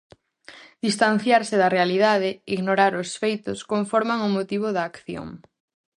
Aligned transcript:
Distanciarse 0.85 1.55
da 1.61 1.73
realidade, 1.77 2.29
ignorar 2.55 2.93
os 3.01 3.09
feitos, 3.21 3.57
conforman 3.71 4.19
o 4.27 4.29
motivo 4.37 4.67
da 4.75 4.83
acción. 4.91 5.27